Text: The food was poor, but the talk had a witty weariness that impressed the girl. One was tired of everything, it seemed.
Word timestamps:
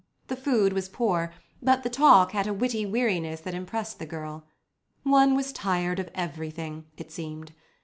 The 0.29 0.35
food 0.35 0.73
was 0.73 0.89
poor, 0.89 1.31
but 1.61 1.83
the 1.83 1.89
talk 1.91 2.31
had 2.31 2.47
a 2.47 2.55
witty 2.55 2.87
weariness 2.87 3.39
that 3.41 3.53
impressed 3.53 3.99
the 3.99 4.07
girl. 4.07 4.45
One 5.03 5.35
was 5.35 5.53
tired 5.53 5.99
of 5.99 6.09
everything, 6.15 6.85
it 6.97 7.11
seemed. 7.11 7.51